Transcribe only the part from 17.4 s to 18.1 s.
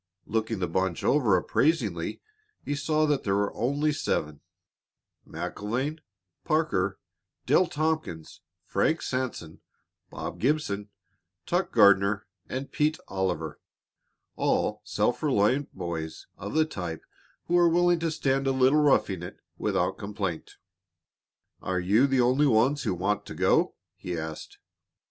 who were willing to